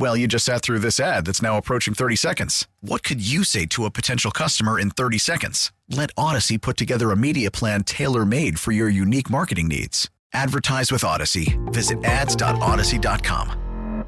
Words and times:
Well, 0.00 0.16
you 0.16 0.26
just 0.26 0.46
sat 0.46 0.62
through 0.62 0.78
this 0.78 0.98
ad 0.98 1.26
that's 1.26 1.42
now 1.42 1.58
approaching 1.58 1.92
30 1.92 2.16
seconds. 2.16 2.66
What 2.80 3.02
could 3.02 3.20
you 3.20 3.44
say 3.44 3.66
to 3.66 3.84
a 3.84 3.90
potential 3.90 4.30
customer 4.30 4.80
in 4.80 4.88
30 4.88 5.18
seconds? 5.18 5.72
Let 5.90 6.14
Audacy 6.14 6.58
put 6.58 6.78
together 6.78 7.10
a 7.10 7.18
media 7.18 7.50
plan 7.50 7.84
tailor 7.84 8.24
made 8.24 8.58
for 8.58 8.72
your 8.72 8.88
unique 8.88 9.28
marketing 9.28 9.68
needs. 9.68 10.08
Advertise 10.32 10.90
with 10.90 11.02
Audacy. 11.02 11.54
Visit 11.74 12.02
ads.audacy.com. 12.02 14.06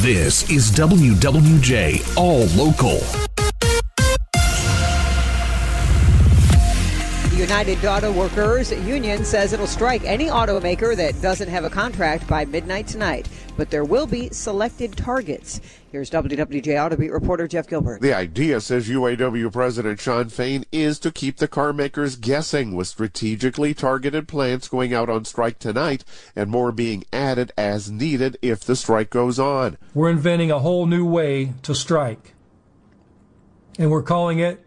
This 0.00 0.50
is 0.50 0.72
WWJ 0.72 2.16
All 2.16 2.46
Local. 2.56 2.98
The 7.28 7.38
United 7.38 7.84
Auto 7.84 8.12
Workers 8.12 8.72
Union 8.72 9.24
says 9.24 9.52
it'll 9.52 9.66
strike 9.66 10.04
any 10.04 10.28
automaker 10.28 10.96
that 10.96 11.20
doesn't 11.20 11.48
have 11.48 11.64
a 11.64 11.70
contract 11.70 12.26
by 12.26 12.44
midnight 12.44 12.86
tonight, 12.86 13.28
but 13.56 13.70
there 13.70 13.84
will 13.84 14.06
be 14.06 14.28
selected 14.30 14.96
targets. 14.96 15.60
Here's 15.90 16.10
WWJ 16.10 16.82
Auto 16.82 16.96
Beat 16.96 17.12
reporter 17.12 17.46
Jeff 17.46 17.68
Gilbert. 17.68 18.00
The 18.00 18.14
idea, 18.14 18.60
says 18.60 18.88
UAW 18.88 19.52
President 19.52 20.00
Shawn 20.00 20.28
Fain, 20.28 20.64
is 20.72 20.98
to 21.00 21.10
keep 21.10 21.36
the 21.36 21.48
car 21.48 21.72
makers 21.72 22.16
guessing 22.16 22.74
with 22.74 22.88
strategically 22.88 23.74
targeted 23.74 24.26
plants 24.28 24.68
going 24.68 24.94
out 24.94 25.10
on 25.10 25.24
strike 25.24 25.58
tonight 25.58 26.04
and 26.34 26.50
more 26.50 26.72
being 26.72 27.04
added 27.12 27.52
as 27.58 27.90
needed 27.90 28.38
if 28.42 28.60
the 28.60 28.76
strike 28.76 29.10
goes 29.10 29.38
on. 29.38 29.76
We're 29.94 30.10
inventing 30.10 30.50
a 30.50 30.60
whole 30.60 30.86
new 30.86 31.04
way 31.04 31.52
to 31.62 31.74
strike, 31.74 32.34
and 33.78 33.90
we're 33.90 34.02
calling 34.02 34.38
it 34.38 34.64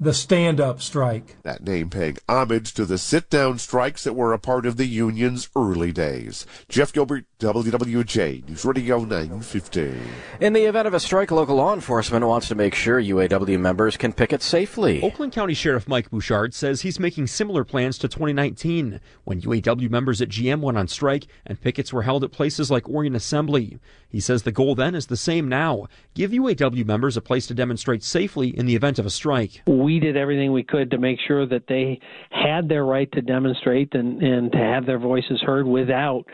the 0.00 0.14
stand 0.14 0.60
up 0.60 0.80
strike. 0.80 1.36
That 1.42 1.62
name 1.62 1.90
paying 1.90 2.16
homage 2.26 2.72
to 2.74 2.86
the 2.86 2.96
sit 2.96 3.28
down 3.28 3.58
strikes 3.58 4.04
that 4.04 4.14
were 4.14 4.32
a 4.32 4.38
part 4.38 4.64
of 4.64 4.78
the 4.78 4.86
union's 4.86 5.50
early 5.54 5.92
days. 5.92 6.46
Jeff 6.70 6.90
Gilbert, 6.90 7.26
WWJ, 7.40 8.46
News 8.50 8.66
Radio 8.66 8.98
950. 8.98 9.94
In 10.40 10.52
the 10.52 10.64
event 10.64 10.86
of 10.86 10.92
a 10.92 11.00
strike, 11.00 11.30
local 11.30 11.56
law 11.56 11.72
enforcement 11.72 12.26
wants 12.26 12.48
to 12.48 12.54
make 12.54 12.74
sure 12.74 13.00
UAW 13.00 13.58
members 13.58 13.96
can 13.96 14.12
picket 14.12 14.42
safely. 14.42 15.02
Oakland 15.02 15.32
County 15.32 15.54
Sheriff 15.54 15.88
Mike 15.88 16.10
Bouchard 16.10 16.52
says 16.52 16.82
he's 16.82 17.00
making 17.00 17.28
similar 17.28 17.64
plans 17.64 17.96
to 17.96 18.08
2019 18.08 19.00
when 19.24 19.40
UAW 19.40 19.88
members 19.88 20.20
at 20.20 20.28
GM 20.28 20.60
went 20.60 20.76
on 20.76 20.86
strike 20.86 21.28
and 21.46 21.58
pickets 21.58 21.94
were 21.94 22.02
held 22.02 22.24
at 22.24 22.30
places 22.30 22.70
like 22.70 22.86
Orion 22.90 23.16
Assembly. 23.16 23.78
He 24.10 24.20
says 24.20 24.42
the 24.42 24.52
goal 24.52 24.74
then 24.74 24.94
is 24.94 25.06
the 25.06 25.16
same 25.16 25.48
now 25.48 25.86
give 26.14 26.32
UAW 26.32 26.84
members 26.84 27.16
a 27.16 27.22
place 27.22 27.46
to 27.46 27.54
demonstrate 27.54 28.02
safely 28.02 28.48
in 28.48 28.66
the 28.66 28.74
event 28.74 28.98
of 28.98 29.06
a 29.06 29.10
strike. 29.10 29.62
We 29.66 29.98
did 29.98 30.16
everything 30.16 30.52
we 30.52 30.64
could 30.64 30.90
to 30.90 30.98
make 30.98 31.18
sure 31.26 31.46
that 31.46 31.68
they 31.68 32.00
had 32.30 32.68
their 32.68 32.84
right 32.84 33.10
to 33.12 33.22
demonstrate 33.22 33.94
and, 33.94 34.22
and 34.22 34.52
to 34.52 34.58
have 34.58 34.84
their 34.84 34.98
voices 34.98 35.40
heard 35.40 35.66
without 35.66 36.24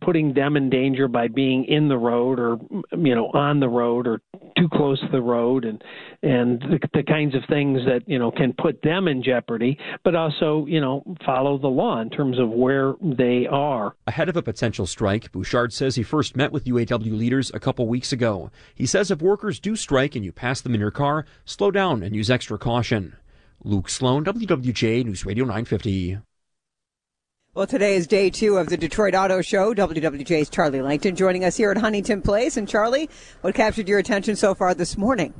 putting 0.00 0.34
them 0.34 0.56
in 0.56 0.70
danger 0.70 1.06
by 1.06 1.28
being 1.28 1.64
in 1.64 1.88
the 1.88 1.96
road 1.96 2.40
or 2.40 2.58
you 2.92 3.14
know 3.14 3.26
on 3.28 3.60
the 3.60 3.68
road 3.68 4.06
or 4.06 4.20
too 4.56 4.68
close 4.72 5.00
to 5.00 5.08
the 5.08 5.20
road 5.20 5.64
and 5.64 5.82
and 6.22 6.60
the, 6.62 6.78
the 6.94 7.02
kinds 7.02 7.34
of 7.34 7.42
things 7.48 7.80
that 7.86 8.02
you 8.06 8.18
know 8.18 8.30
can 8.30 8.52
put 8.52 8.82
them 8.82 9.06
in 9.06 9.22
jeopardy 9.22 9.78
but 10.02 10.14
also 10.14 10.66
you 10.66 10.80
know 10.80 11.02
follow 11.24 11.58
the 11.58 11.68
law 11.68 12.00
in 12.00 12.10
terms 12.10 12.38
of 12.38 12.50
where 12.50 12.94
they 13.00 13.46
are. 13.46 13.94
Ahead 14.06 14.28
of 14.28 14.36
a 14.36 14.42
potential 14.42 14.86
strike 14.86 15.30
bouchard 15.30 15.72
says 15.72 15.94
he 15.94 16.02
first 16.02 16.36
met 16.36 16.52
with 16.52 16.64
uaw 16.64 17.18
leaders 17.18 17.50
a 17.54 17.60
couple 17.60 17.86
weeks 17.86 18.12
ago. 18.12 18.50
He 18.74 18.86
says 18.86 19.10
if 19.10 19.22
workers 19.22 19.60
do 19.60 19.76
strike 19.76 20.16
and 20.16 20.24
you 20.24 20.32
pass 20.32 20.60
them 20.60 20.74
in 20.74 20.80
your 20.80 20.90
car 20.90 21.24
slow 21.44 21.70
down 21.70 22.02
and 22.02 22.16
use 22.16 22.30
extra 22.30 22.58
caution. 22.58 23.16
Luke 23.62 23.88
sloan 23.88 24.24
wwj 24.24 25.04
news 25.04 25.24
radio 25.24 25.44
950 25.44 26.18
well, 27.54 27.68
today 27.68 27.94
is 27.94 28.08
day 28.08 28.30
two 28.30 28.56
of 28.56 28.68
the 28.68 28.76
Detroit 28.76 29.14
Auto 29.14 29.40
Show. 29.40 29.74
WWJ's 29.74 30.50
Charlie 30.50 30.82
Langton 30.82 31.14
joining 31.14 31.44
us 31.44 31.56
here 31.56 31.70
at 31.70 31.76
Huntington 31.76 32.20
Place. 32.20 32.56
And 32.56 32.68
Charlie, 32.68 33.08
what 33.42 33.54
captured 33.54 33.88
your 33.88 34.00
attention 34.00 34.34
so 34.34 34.56
far 34.56 34.74
this 34.74 34.98
morning? 34.98 35.32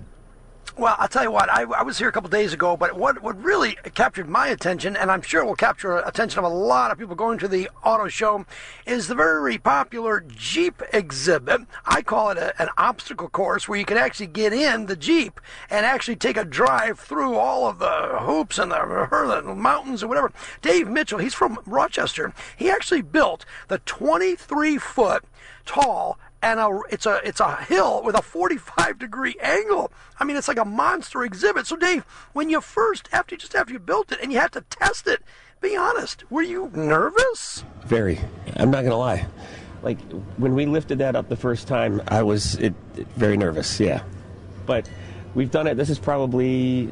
Well, 0.76 0.97
I'll 0.98 1.08
tell 1.08 1.22
you 1.22 1.30
what, 1.30 1.48
I, 1.50 1.62
I 1.62 1.82
was 1.82 1.98
here 1.98 2.08
a 2.08 2.12
couple 2.12 2.28
days 2.28 2.52
ago, 2.52 2.76
but 2.76 2.97
what, 2.97 3.22
what 3.22 3.41
really 3.42 3.76
captured 3.94 4.28
my 4.28 4.48
attention, 4.48 4.97
and 4.97 5.10
I'm 5.10 5.22
sure 5.22 5.42
it 5.42 5.47
will 5.47 5.54
capture 5.54 5.98
attention 5.98 6.41
of 6.41 6.44
a 6.44 6.54
lot 6.54 6.91
of 6.91 6.98
people 6.98 7.14
going 7.14 7.38
to 7.38 7.48
the 7.48 7.69
auto 7.84 8.08
show, 8.08 8.44
is 8.84 9.06
the 9.06 9.14
very 9.14 9.56
popular 9.56 10.25
Jeep 10.26 10.82
exhibit. 10.92 11.62
I 11.86 12.02
call 12.02 12.30
it 12.30 12.38
a, 12.38 12.60
an 12.60 12.70
obstacle 12.76 13.28
course 13.28 13.69
where 13.69 13.78
you 13.78 13.84
can 13.84 13.97
actually 13.97 14.26
get 14.26 14.52
in 14.52 14.86
the 14.86 14.97
Jeep 14.97 15.41
and 15.70 15.86
actually 15.86 16.16
take 16.16 16.36
a 16.36 16.44
drive 16.44 16.98
through 16.98 17.36
all 17.36 17.69
of 17.69 17.78
the 17.78 18.19
hoops 18.20 18.58
and 18.58 18.72
the, 18.72 19.42
the 19.44 19.54
mountains 19.54 20.02
and 20.02 20.08
whatever. 20.08 20.32
Dave 20.60 20.88
Mitchell, 20.88 21.19
he's 21.19 21.34
from 21.34 21.60
Rochester, 21.66 22.34
he 22.56 22.69
actually 22.69 23.02
built 23.02 23.44
the 23.69 23.78
23 23.78 24.78
foot 24.78 25.25
tall 25.64 26.19
and 26.44 26.60
a, 26.60 26.81
it's 26.91 27.06
a 27.06 27.21
it's 27.27 27.41
a 27.41 27.56
hill 27.56 28.03
with 28.05 28.15
a 28.15 28.22
45 28.22 28.99
degree 28.99 29.34
angle. 29.41 29.91
I 30.21 30.25
mean, 30.25 30.37
it's 30.37 30.47
like 30.47 30.59
a 30.59 30.65
monster 30.65 31.25
exhibit. 31.25 31.66
So, 31.66 31.75
Dave, 31.75 32.05
when 32.34 32.50
you 32.50 32.60
first 32.60 33.09
after 33.12 33.34
just 33.37 33.55
after 33.55 33.72
you 33.72 33.78
built 33.78 34.12
it 34.12 34.21
and 34.22 34.31
you 34.31 34.38
had 34.38 34.53
to 34.53 34.60
test 34.60 35.06
it, 35.06 35.22
be 35.60 35.75
honest, 35.75 36.31
were 36.31 36.43
you 36.43 36.71
nervous? 36.75 37.65
Very. 37.87 38.21
I'm 38.56 38.71
not 38.71 38.84
gonna 38.84 38.99
lie. 38.99 39.27
Like 39.82 39.99
when 40.37 40.55
we 40.55 40.66
lifted 40.66 40.99
that 40.99 41.16
up 41.16 41.28
the 41.28 41.37
first 41.37 41.66
time, 41.66 42.03
I 42.09 42.22
was 42.22 42.56
it, 42.56 42.75
it, 42.97 43.06
very 43.16 43.38
nervous. 43.38 43.81
Yeah, 43.81 44.03
but 44.66 44.88
we've 45.34 45.50
done 45.50 45.66
it. 45.66 45.76
This 45.76 45.90
is 45.90 45.98
probably 45.98 46.86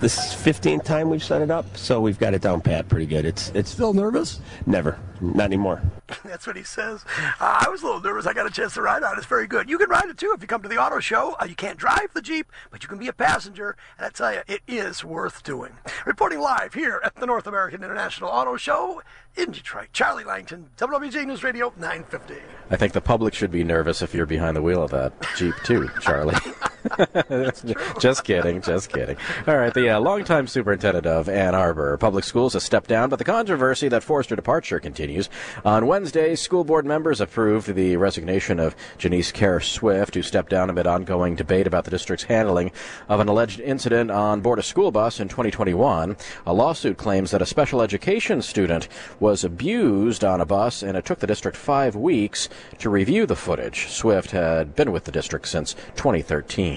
this 0.00 0.34
15th 0.34 0.84
time 0.84 1.10
we've 1.10 1.22
set 1.22 1.42
it 1.42 1.50
up, 1.50 1.76
so 1.76 2.00
we've 2.00 2.18
got 2.18 2.34
it 2.34 2.42
down 2.42 2.60
pat 2.60 2.88
pretty 2.88 3.06
good. 3.06 3.24
It's 3.24 3.50
it's 3.50 3.70
still 3.70 3.92
nervous. 3.92 4.40
Never, 4.66 4.98
not 5.20 5.44
anymore. 5.44 5.82
That's 6.24 6.46
what 6.46 6.56
he 6.56 6.62
says. 6.62 7.04
Uh, 7.40 7.64
I 7.66 7.68
was 7.68 7.82
a 7.82 7.86
little 7.86 8.00
nervous. 8.00 8.26
I 8.26 8.32
got 8.32 8.46
a 8.46 8.50
chance 8.50 8.74
to 8.74 8.82
ride 8.82 9.02
on 9.02 9.14
it. 9.14 9.18
It's 9.18 9.26
very 9.26 9.46
good. 9.46 9.68
You 9.68 9.78
can 9.78 9.90
ride 9.90 10.06
it 10.08 10.16
too 10.16 10.32
if 10.34 10.40
you 10.40 10.48
come 10.48 10.62
to 10.62 10.68
the 10.68 10.78
auto 10.78 11.00
show. 11.00 11.36
Uh, 11.40 11.46
you 11.46 11.54
can't 11.54 11.78
drive 11.78 12.12
the 12.14 12.22
Jeep, 12.22 12.50
but 12.70 12.82
you 12.82 12.88
can 12.88 12.98
be 12.98 13.08
a 13.08 13.12
passenger, 13.12 13.76
and 13.98 14.06
I 14.06 14.10
tell 14.10 14.32
you, 14.32 14.40
it 14.46 14.62
is 14.66 15.04
worth 15.04 15.42
doing. 15.42 15.72
Reporting 16.06 16.40
live 16.40 16.74
here 16.74 17.00
at 17.04 17.16
the 17.16 17.26
North 17.26 17.46
American 17.46 17.82
International 17.82 18.30
Auto 18.30 18.56
Show 18.56 19.02
in 19.36 19.50
Detroit, 19.50 19.88
Charlie 19.92 20.24
Langton, 20.24 20.70
WWJ 20.76 21.26
News 21.26 21.44
Radio 21.44 21.72
950. 21.76 22.34
I 22.70 22.76
think 22.76 22.92
the 22.92 23.00
public 23.00 23.34
should 23.34 23.50
be 23.50 23.64
nervous 23.64 24.02
if 24.02 24.14
you're 24.14 24.26
behind 24.26 24.56
the 24.56 24.62
wheel 24.62 24.82
of 24.82 24.90
that 24.90 25.12
Jeep 25.36 25.54
too, 25.64 25.88
Charlie. 26.00 26.36
just 27.98 28.24
kidding, 28.24 28.62
just 28.62 28.90
kidding. 28.90 29.16
All 29.46 29.56
right, 29.56 29.74
the 29.74 29.90
uh, 29.90 30.00
longtime 30.00 30.46
superintendent 30.46 31.06
of 31.06 31.28
Ann 31.28 31.54
Arbor 31.54 31.96
Public 31.96 32.24
Schools 32.24 32.52
has 32.52 32.62
stepped 32.62 32.88
down, 32.88 33.08
but 33.10 33.18
the 33.18 33.24
controversy 33.24 33.88
that 33.88 34.02
forced 34.02 34.30
her 34.30 34.36
departure 34.36 34.78
continues. 34.78 35.28
On 35.64 35.86
Wednesday, 35.86 36.36
school 36.36 36.64
board 36.64 36.86
members 36.86 37.20
approved 37.20 37.74
the 37.74 37.96
resignation 37.96 38.60
of 38.60 38.76
Jeanice 38.98 39.32
Kerr 39.32 39.60
Swift, 39.60 40.14
who 40.14 40.22
stepped 40.22 40.50
down 40.50 40.70
amid 40.70 40.86
ongoing 40.86 41.34
debate 41.34 41.66
about 41.66 41.84
the 41.84 41.90
district's 41.90 42.24
handling 42.24 42.70
of 43.08 43.20
an 43.20 43.28
alleged 43.28 43.60
incident 43.60 44.10
on 44.10 44.40
board 44.40 44.58
a 44.58 44.62
school 44.62 44.90
bus 44.90 45.20
in 45.20 45.28
2021. 45.28 46.16
A 46.46 46.52
lawsuit 46.52 46.96
claims 46.96 47.30
that 47.30 47.42
a 47.42 47.46
special 47.46 47.82
education 47.82 48.42
student 48.42 48.88
was 49.18 49.44
abused 49.44 50.22
on 50.24 50.40
a 50.40 50.46
bus, 50.46 50.82
and 50.82 50.96
it 50.96 51.04
took 51.04 51.18
the 51.18 51.26
district 51.26 51.56
five 51.56 51.96
weeks 51.96 52.48
to 52.78 52.90
review 52.90 53.26
the 53.26 53.36
footage. 53.36 53.88
Swift 53.88 54.30
had 54.30 54.76
been 54.76 54.92
with 54.92 55.04
the 55.04 55.12
district 55.12 55.48
since 55.48 55.74
2013. 55.96 56.67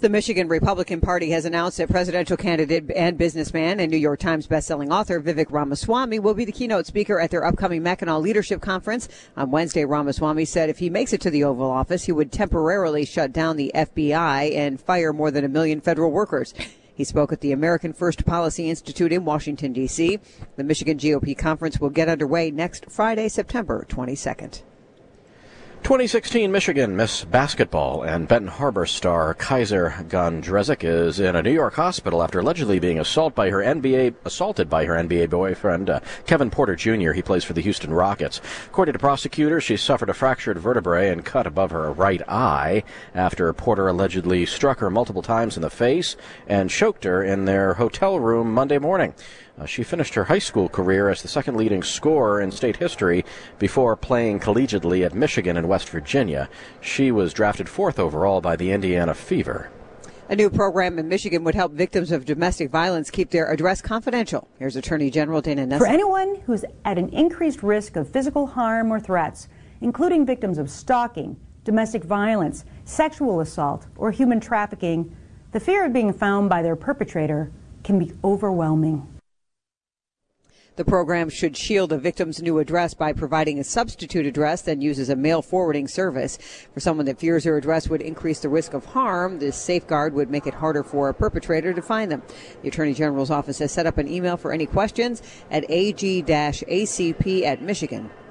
The 0.00 0.08
Michigan 0.08 0.46
Republican 0.46 1.00
Party 1.00 1.30
has 1.30 1.44
announced 1.44 1.78
that 1.78 1.90
presidential 1.90 2.36
candidate 2.36 2.88
and 2.94 3.18
businessman 3.18 3.80
and 3.80 3.90
New 3.90 3.96
York 3.96 4.20
Times 4.20 4.46
bestselling 4.46 4.92
author 4.92 5.20
Vivek 5.20 5.50
Ramaswamy 5.50 6.20
will 6.20 6.34
be 6.34 6.44
the 6.44 6.52
keynote 6.52 6.86
speaker 6.86 7.18
at 7.18 7.32
their 7.32 7.44
upcoming 7.44 7.82
Mackinac 7.82 8.20
Leadership 8.20 8.60
Conference. 8.60 9.08
On 9.36 9.50
Wednesday, 9.50 9.84
Ramaswamy 9.84 10.44
said 10.44 10.70
if 10.70 10.78
he 10.78 10.88
makes 10.88 11.12
it 11.12 11.20
to 11.22 11.30
the 11.30 11.42
Oval 11.42 11.68
Office, 11.68 12.04
he 12.04 12.12
would 12.12 12.30
temporarily 12.30 13.04
shut 13.04 13.32
down 13.32 13.56
the 13.56 13.72
FBI 13.74 14.54
and 14.54 14.80
fire 14.80 15.12
more 15.12 15.32
than 15.32 15.44
a 15.44 15.48
million 15.48 15.80
federal 15.80 16.12
workers. 16.12 16.54
He 16.94 17.02
spoke 17.02 17.32
at 17.32 17.40
the 17.40 17.50
American 17.50 17.92
First 17.92 18.24
Policy 18.24 18.70
Institute 18.70 19.12
in 19.12 19.24
Washington, 19.24 19.72
D.C. 19.72 20.20
The 20.54 20.64
Michigan 20.64 20.96
GOP 20.96 21.36
conference 21.36 21.80
will 21.80 21.90
get 21.90 22.08
underway 22.08 22.52
next 22.52 22.88
Friday, 22.88 23.28
September 23.28 23.84
22nd. 23.88 24.62
2016 25.88 26.52
Michigan 26.52 26.94
Miss 26.94 27.24
Basketball 27.24 28.02
and 28.02 28.28
Benton 28.28 28.50
Harbor 28.50 28.84
star 28.84 29.34
Kysre 29.34 30.06
Gondrezick 30.10 30.84
is 30.84 31.18
in 31.18 31.34
a 31.34 31.42
New 31.42 31.50
York 31.50 31.72
hospital 31.72 32.22
after 32.22 32.40
allegedly 32.40 32.78
being 32.78 33.00
assaulted 33.00 33.34
by 33.34 33.48
her 33.48 33.60
NBA 33.60 34.14
assaulted 34.26 34.68
by 34.68 34.84
her 34.84 34.96
NBA 34.96 35.30
boyfriend 35.30 35.88
uh, 35.88 36.00
Kevin 36.26 36.50
Porter 36.50 36.76
Jr. 36.76 37.12
He 37.12 37.22
plays 37.22 37.42
for 37.42 37.54
the 37.54 37.62
Houston 37.62 37.90
Rockets. 37.90 38.42
According 38.66 38.92
to 38.92 38.98
prosecutors, 38.98 39.64
she 39.64 39.78
suffered 39.78 40.10
a 40.10 40.14
fractured 40.14 40.58
vertebrae 40.58 41.08
and 41.08 41.24
cut 41.24 41.46
above 41.46 41.70
her 41.70 41.90
right 41.90 42.20
eye 42.28 42.84
after 43.14 43.50
Porter 43.54 43.88
allegedly 43.88 44.44
struck 44.44 44.80
her 44.80 44.90
multiple 44.90 45.22
times 45.22 45.56
in 45.56 45.62
the 45.62 45.70
face 45.70 46.16
and 46.46 46.68
choked 46.68 47.04
her 47.04 47.24
in 47.24 47.46
their 47.46 47.72
hotel 47.72 48.20
room 48.20 48.52
Monday 48.52 48.76
morning. 48.76 49.14
Uh, 49.58 49.66
she 49.66 49.82
finished 49.82 50.14
her 50.14 50.24
high 50.24 50.38
school 50.38 50.68
career 50.68 51.08
as 51.08 51.22
the 51.22 51.26
second 51.26 51.56
leading 51.56 51.82
scorer 51.82 52.40
in 52.40 52.50
state 52.50 52.76
history 52.76 53.24
before 53.58 53.96
playing 53.96 54.38
collegiately 54.38 55.04
at 55.04 55.14
Michigan 55.14 55.56
and 55.56 55.68
West 55.68 55.77
Virginia. 55.84 56.48
She 56.80 57.10
was 57.12 57.32
drafted 57.32 57.68
fourth 57.68 57.98
overall 57.98 58.40
by 58.40 58.56
the 58.56 58.72
Indiana 58.72 59.14
Fever. 59.14 59.70
A 60.30 60.36
new 60.36 60.50
program 60.50 60.98
in 60.98 61.08
Michigan 61.08 61.42
would 61.44 61.54
help 61.54 61.72
victims 61.72 62.12
of 62.12 62.26
domestic 62.26 62.70
violence 62.70 63.10
keep 63.10 63.30
their 63.30 63.50
address 63.50 63.80
confidential. 63.80 64.46
Here's 64.58 64.76
Attorney 64.76 65.10
General 65.10 65.40
Dana 65.40 65.66
Nessel. 65.66 65.78
For 65.78 65.86
anyone 65.86 66.36
who's 66.44 66.64
at 66.84 66.98
an 66.98 67.08
increased 67.10 67.62
risk 67.62 67.96
of 67.96 68.10
physical 68.10 68.46
harm 68.46 68.90
or 68.90 69.00
threats, 69.00 69.48
including 69.80 70.26
victims 70.26 70.58
of 70.58 70.70
stalking, 70.70 71.36
domestic 71.64 72.04
violence, 72.04 72.64
sexual 72.84 73.40
assault, 73.40 73.86
or 73.96 74.10
human 74.10 74.38
trafficking, 74.38 75.16
the 75.52 75.60
fear 75.60 75.86
of 75.86 75.94
being 75.94 76.12
found 76.12 76.50
by 76.50 76.62
their 76.62 76.76
perpetrator 76.76 77.50
can 77.82 77.98
be 77.98 78.12
overwhelming. 78.22 79.06
The 80.78 80.84
program 80.84 81.28
should 81.28 81.56
shield 81.56 81.92
a 81.92 81.98
victim's 81.98 82.40
new 82.40 82.60
address 82.60 82.94
by 82.94 83.12
providing 83.12 83.58
a 83.58 83.64
substitute 83.64 84.26
address 84.26 84.62
that 84.62 84.80
uses 84.80 85.08
a 85.08 85.16
mail 85.16 85.42
forwarding 85.42 85.88
service. 85.88 86.38
For 86.72 86.78
someone 86.78 87.04
that 87.06 87.18
fears 87.18 87.42
their 87.42 87.56
address 87.56 87.88
would 87.88 88.00
increase 88.00 88.38
the 88.38 88.48
risk 88.48 88.74
of 88.74 88.84
harm, 88.84 89.40
this 89.40 89.56
safeguard 89.56 90.14
would 90.14 90.30
make 90.30 90.46
it 90.46 90.54
harder 90.54 90.84
for 90.84 91.08
a 91.08 91.14
perpetrator 91.14 91.74
to 91.74 91.82
find 91.82 92.12
them. 92.12 92.22
The 92.62 92.68
Attorney 92.68 92.94
General's 92.94 93.28
office 93.28 93.58
has 93.58 93.72
set 93.72 93.86
up 93.86 93.98
an 93.98 94.06
email 94.06 94.36
for 94.36 94.52
any 94.52 94.66
questions 94.66 95.20
at 95.50 95.68
ag-acp 95.68 97.42
at 97.42 97.60
michigan.gov. 97.60 98.27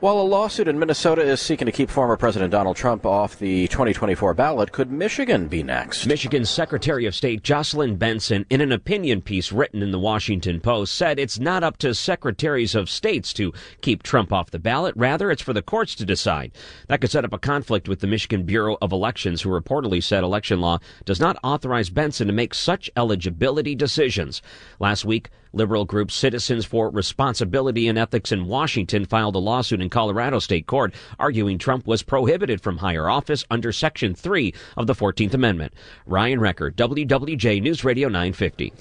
While 0.00 0.20
a 0.20 0.22
lawsuit 0.22 0.68
in 0.68 0.78
Minnesota 0.78 1.22
is 1.22 1.40
seeking 1.40 1.66
to 1.66 1.72
keep 1.72 1.90
former 1.90 2.16
President 2.16 2.50
Donald 2.50 2.76
Trump 2.76 3.06
off 3.06 3.38
the 3.38 3.68
2024 3.68 4.34
ballot, 4.34 4.72
could 4.72 4.90
Michigan 4.90 5.48
be 5.48 5.62
next? 5.62 6.06
Michigan's 6.06 6.50
Secretary 6.50 7.06
of 7.06 7.14
State 7.14 7.42
Jocelyn 7.42 7.96
Benson, 7.96 8.44
in 8.50 8.60
an 8.60 8.72
opinion 8.72 9.22
piece 9.22 9.52
written 9.52 9.82
in 9.82 9.90
the 9.92 9.98
Washington 9.98 10.60
Post, 10.60 10.94
said 10.94 11.18
it's 11.18 11.38
not 11.38 11.62
up 11.62 11.76
to 11.78 11.94
secretaries 11.94 12.74
of 12.74 12.90
states 12.90 13.32
to 13.34 13.52
keep 13.80 14.02
Trump 14.02 14.32
off 14.32 14.50
the 14.50 14.58
ballot. 14.58 14.94
Rather, 14.96 15.30
it's 15.30 15.42
for 15.42 15.52
the 15.52 15.62
courts 15.62 15.94
to 15.94 16.04
decide. 16.04 16.52
That 16.88 17.00
could 17.00 17.10
set 17.10 17.24
up 17.24 17.32
a 17.32 17.38
conflict 17.38 17.88
with 17.88 18.00
the 18.00 18.06
Michigan 18.06 18.44
Bureau 18.44 18.76
of 18.82 18.92
Elections, 18.92 19.42
who 19.42 19.50
reportedly 19.50 20.02
said 20.02 20.22
election 20.22 20.60
law 20.60 20.78
does 21.04 21.20
not 21.20 21.38
authorize 21.42 21.90
Benson 21.90 22.26
to 22.26 22.32
make 22.32 22.54
such 22.54 22.90
eligibility 22.96 23.74
decisions. 23.74 24.42
Last 24.78 25.04
week, 25.04 25.30
Liberal 25.54 25.84
group 25.84 26.10
Citizens 26.10 26.64
for 26.64 26.90
Responsibility 26.90 27.86
and 27.86 27.96
Ethics 27.96 28.32
in 28.32 28.46
Washington 28.46 29.04
filed 29.04 29.36
a 29.36 29.38
lawsuit 29.38 29.80
in 29.80 29.88
Colorado 29.88 30.40
State 30.40 30.66
Court 30.66 30.92
arguing 31.18 31.58
Trump 31.58 31.86
was 31.86 32.02
prohibited 32.02 32.60
from 32.60 32.78
higher 32.78 33.08
office 33.08 33.44
under 33.50 33.70
Section 33.70 34.14
3 34.14 34.52
of 34.76 34.88
the 34.88 34.94
14th 34.94 35.32
Amendment. 35.32 35.72
Ryan 36.06 36.40
Recker, 36.40 36.72
WWJ 36.74 37.62
News 37.62 37.84
Radio 37.84 38.08
950. 38.08 38.72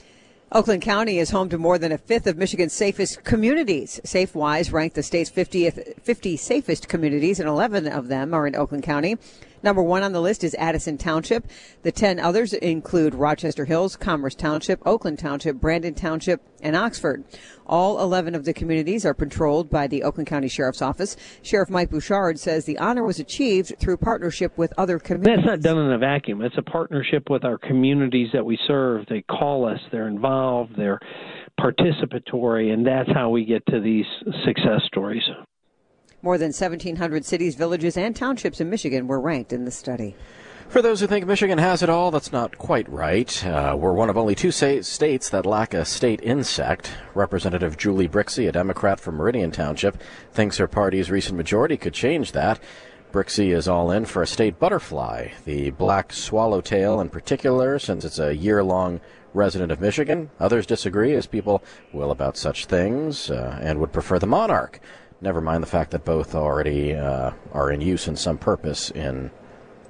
Oakland 0.51 0.81
County 0.81 1.17
is 1.19 1.31
home 1.31 1.49
to 1.49 1.57
more 1.57 1.79
than 1.79 1.91
a 1.91 1.97
fifth 1.97 2.27
of 2.27 2.37
Michigan's 2.37 2.73
safest 2.73 3.23
communities. 3.23 3.99
SafeWise 4.03 4.71
ranked 4.71 4.95
the 4.95 5.01
state's 5.01 5.31
50th, 5.31 5.99
50 6.01 6.37
safest 6.37 6.87
communities, 6.87 7.39
and 7.39 7.49
11 7.49 7.87
of 7.87 8.07
them 8.07 8.33
are 8.33 8.45
in 8.45 8.55
Oakland 8.55 8.83
County. 8.83 9.17
Number 9.63 9.81
one 9.81 10.03
on 10.03 10.11
the 10.11 10.21
list 10.21 10.43
is 10.43 10.55
Addison 10.59 10.97
Township. 10.97 11.47
The 11.83 11.91
10 11.91 12.19
others 12.19 12.51
include 12.51 13.15
Rochester 13.15 13.63
Hills, 13.63 13.95
Commerce 13.95 14.35
Township, 14.35 14.85
Oakland 14.85 15.19
Township, 15.19 15.55
Brandon 15.55 15.93
Township, 15.93 16.41
and 16.61 16.75
Oxford. 16.75 17.23
All 17.65 18.01
11 18.01 18.35
of 18.35 18.43
the 18.43 18.53
communities 18.53 19.05
are 19.05 19.13
patrolled 19.13 19.69
by 19.69 19.87
the 19.87 20.03
Oakland 20.03 20.27
County 20.27 20.49
Sheriff's 20.49 20.81
Office. 20.81 21.15
Sheriff 21.41 21.69
Mike 21.69 21.89
Bouchard 21.89 22.37
says 22.39 22.65
the 22.65 22.77
honor 22.77 23.03
was 23.03 23.19
achieved 23.19 23.75
through 23.79 23.97
partnership 23.97 24.57
with 24.57 24.73
other 24.77 24.99
communities. 24.99 25.45
That's 25.45 25.63
not 25.63 25.75
done 25.75 25.85
in 25.85 25.93
a 25.93 25.97
vacuum. 25.97 26.41
It's 26.41 26.57
a 26.57 26.61
partnership 26.61 27.29
with 27.29 27.45
our 27.45 27.57
communities 27.57 28.29
that 28.33 28.45
we 28.45 28.59
serve. 28.67 29.05
They 29.07 29.21
call 29.21 29.65
us, 29.65 29.79
they're 29.93 30.09
involved, 30.09 30.73
they're 30.77 30.99
participatory, 31.57 32.73
and 32.73 32.85
that's 32.85 33.09
how 33.13 33.29
we 33.29 33.45
get 33.45 33.65
to 33.67 33.79
these 33.79 34.05
success 34.43 34.81
stories. 34.87 35.23
More 36.23 36.37
than 36.37 36.53
1,700 36.53 37.25
cities, 37.25 37.55
villages, 37.55 37.97
and 37.97 38.15
townships 38.15 38.61
in 38.61 38.69
Michigan 38.69 39.07
were 39.07 39.19
ranked 39.19 39.51
in 39.51 39.65
the 39.65 39.71
study. 39.71 40.15
For 40.69 40.81
those 40.81 41.01
who 41.01 41.07
think 41.07 41.27
Michigan 41.27 41.57
has 41.57 41.83
it 41.83 41.89
all, 41.89 42.11
that's 42.11 42.31
not 42.31 42.57
quite 42.57 42.87
right. 42.87 43.45
Uh, 43.45 43.75
we're 43.77 43.91
one 43.91 44.09
of 44.09 44.17
only 44.17 44.33
two 44.33 44.49
states 44.49 45.29
that 45.29 45.45
lack 45.45 45.73
a 45.73 45.83
state 45.83 46.21
insect. 46.23 46.95
Representative 47.13 47.75
Julie 47.75 48.07
Brixie, 48.07 48.47
a 48.47 48.53
Democrat 48.53 49.01
from 49.01 49.15
Meridian 49.15 49.51
Township, 49.51 49.97
thinks 50.31 50.57
her 50.57 50.67
party's 50.67 51.11
recent 51.11 51.35
majority 51.35 51.75
could 51.75 51.93
change 51.93 52.31
that. 52.31 52.57
Brixie 53.11 53.51
is 53.51 53.67
all 53.67 53.91
in 53.91 54.05
for 54.05 54.23
a 54.23 54.27
state 54.27 54.57
butterfly, 54.57 55.27
the 55.43 55.71
black 55.71 56.13
swallowtail 56.13 57.01
in 57.01 57.09
particular, 57.09 57.77
since 57.79 58.05
it's 58.05 58.17
a 58.17 58.33
year 58.33 58.63
long 58.63 59.01
resident 59.33 59.71
of 59.71 59.81
Michigan. 59.81 60.29
Others 60.39 60.65
disagree, 60.67 61.13
as 61.13 61.27
people 61.27 61.63
will 61.91 62.11
about 62.11 62.37
such 62.37 62.65
things, 62.65 63.29
uh, 63.29 63.59
and 63.61 63.79
would 63.79 63.91
prefer 63.91 64.19
the 64.19 64.25
monarch. 64.25 64.79
Never 65.23 65.39
mind 65.39 65.63
the 65.63 65.67
fact 65.67 65.91
that 65.91 66.03
both 66.03 66.35
already 66.35 66.93
uh, 66.93 67.31
are 67.53 67.71
in 67.71 67.79
use 67.79 68.09
in 68.09 68.17
some 68.17 68.37
purpose 68.37 68.91
in 68.91 69.31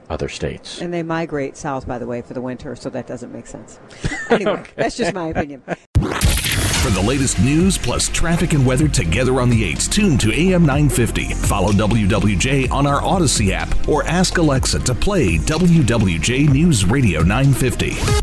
other 0.07 0.29
states. 0.29 0.79
And 0.79 0.93
they 0.93 1.01
migrate 1.01 1.57
south, 1.57 1.87
by 1.87 1.97
the 1.97 2.05
way, 2.05 2.21
for 2.21 2.35
the 2.35 2.41
winter, 2.41 2.75
so 2.75 2.91
that 2.91 3.07
doesn't 3.07 3.33
make 3.33 3.47
sense. 3.47 3.79
Anyway, 4.29 4.51
okay. 4.51 4.71
that's 4.75 4.95
just 4.95 5.13
my 5.13 5.27
opinion. 5.27 5.61
For 5.61 6.89
the 6.89 7.03
latest 7.05 7.39
news 7.39 7.77
plus 7.77 8.09
traffic 8.09 8.53
and 8.53 8.65
weather 8.65 8.87
together 8.87 9.41
on 9.41 9.49
the 9.49 9.73
8s, 9.73 9.91
tune 9.91 10.17
to 10.19 10.31
AM 10.31 10.65
950. 10.65 11.33
Follow 11.33 11.71
WWJ 11.71 12.71
on 12.71 12.85
our 12.87 13.01
Audacy 13.01 13.51
app 13.51 13.87
or 13.87 14.03
ask 14.05 14.37
Alexa 14.37 14.79
to 14.79 14.93
play 14.93 15.37
WWJ 15.37 16.49
News 16.49 16.85
Radio 16.85 17.21
950. 17.21 18.22